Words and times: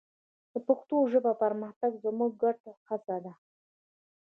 د 0.51 0.53
پښتو 0.67 0.95
ژبې 1.11 1.33
پرمختګ 1.43 1.91
زموږ 2.05 2.31
ګډه 2.43 2.71
هڅه 2.89 3.15
ده. 3.25 3.33